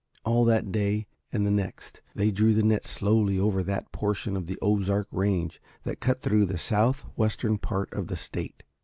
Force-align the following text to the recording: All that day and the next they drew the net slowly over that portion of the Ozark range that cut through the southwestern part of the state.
All 0.25 0.45
that 0.45 0.71
day 0.71 1.05
and 1.31 1.45
the 1.45 1.51
next 1.51 2.01
they 2.15 2.31
drew 2.31 2.55
the 2.55 2.63
net 2.63 2.85
slowly 2.87 3.37
over 3.37 3.61
that 3.61 3.91
portion 3.91 4.35
of 4.35 4.47
the 4.47 4.57
Ozark 4.59 5.07
range 5.11 5.61
that 5.83 5.99
cut 5.99 6.23
through 6.23 6.47
the 6.47 6.57
southwestern 6.57 7.59
part 7.59 7.93
of 7.93 8.07
the 8.07 8.15
state. 8.15 8.63